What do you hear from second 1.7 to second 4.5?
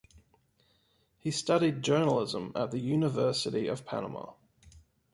journalism at the University of Panama.